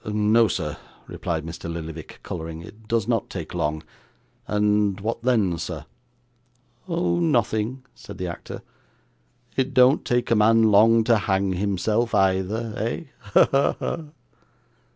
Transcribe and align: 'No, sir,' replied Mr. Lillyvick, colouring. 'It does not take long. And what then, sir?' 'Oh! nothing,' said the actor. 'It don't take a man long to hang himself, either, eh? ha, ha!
'No, 0.03 0.47
sir,' 0.47 0.77
replied 1.05 1.45
Mr. 1.45 1.71
Lillyvick, 1.71 2.21
colouring. 2.23 2.63
'It 2.63 2.87
does 2.87 3.07
not 3.07 3.29
take 3.29 3.53
long. 3.53 3.83
And 4.47 4.99
what 4.99 5.21
then, 5.21 5.59
sir?' 5.59 5.85
'Oh! 6.87 7.19
nothing,' 7.19 7.85
said 7.93 8.17
the 8.17 8.25
actor. 8.25 8.63
'It 9.55 9.75
don't 9.75 10.03
take 10.03 10.31
a 10.31 10.35
man 10.35 10.63
long 10.71 11.03
to 11.03 11.15
hang 11.19 11.53
himself, 11.53 12.15
either, 12.15 12.73
eh? 12.77 13.03
ha, 13.19 13.47
ha! 13.79 13.99